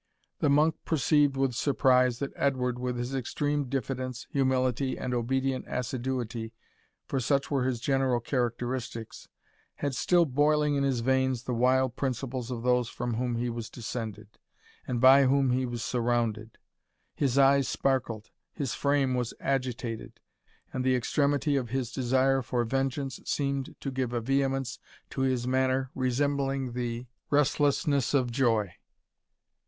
[0.39, 6.53] The monk perceived with surprise, that Edward, with his extreme diffidence, humility, and obedient assiduity,
[7.05, 9.27] for such were his general characteristics,
[9.75, 13.69] had still boiling in his veins the wild principles of those from whom he was
[13.69, 14.39] descended,
[14.87, 16.57] and by whom he was surrounded.
[17.13, 20.19] His eyes sparkled, his frame was agitated,
[20.73, 24.79] and the extremity of his desire for vengeance seemed to give a vehemence
[25.11, 28.73] to his manner resembling the restlessness of joy.